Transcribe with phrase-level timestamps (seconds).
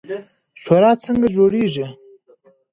[0.61, 1.85] شورا څنګه جوړیږي؟